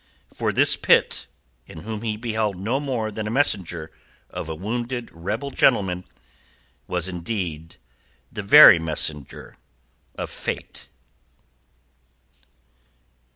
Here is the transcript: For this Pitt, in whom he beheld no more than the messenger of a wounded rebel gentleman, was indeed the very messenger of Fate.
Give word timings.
For 0.33 0.51
this 0.51 0.75
Pitt, 0.75 1.27
in 1.67 1.81
whom 1.81 2.01
he 2.01 2.17
beheld 2.17 2.57
no 2.57 2.79
more 2.79 3.11
than 3.11 3.25
the 3.25 3.29
messenger 3.29 3.91
of 4.31 4.49
a 4.49 4.55
wounded 4.55 5.11
rebel 5.11 5.51
gentleman, 5.51 6.05
was 6.87 7.07
indeed 7.07 7.75
the 8.31 8.41
very 8.41 8.79
messenger 8.79 9.57
of 10.15 10.31
Fate. 10.31 10.89